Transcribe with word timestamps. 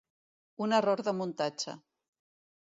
Un 0.67 0.73
error 0.77 1.03
de 1.09 1.13
muntatge. 1.19 1.77